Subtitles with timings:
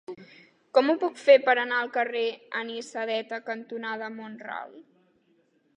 [0.77, 2.25] Com ho puc fer per anar al carrer
[2.63, 4.75] Anisadeta cantonada Mont-ral?